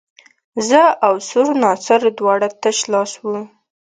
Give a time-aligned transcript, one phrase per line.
[0.67, 3.37] زه او سور ناصر دواړه تش لاس وو.